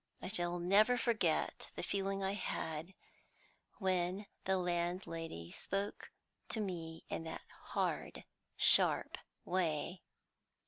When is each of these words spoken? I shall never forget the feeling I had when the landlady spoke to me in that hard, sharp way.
I 0.19 0.29
shall 0.29 0.57
never 0.57 0.97
forget 0.97 1.69
the 1.75 1.83
feeling 1.83 2.23
I 2.23 2.33
had 2.33 2.95
when 3.77 4.25
the 4.45 4.57
landlady 4.57 5.51
spoke 5.51 6.09
to 6.49 6.59
me 6.59 7.05
in 7.09 7.23
that 7.25 7.43
hard, 7.75 8.23
sharp 8.57 9.15
way. 9.45 10.01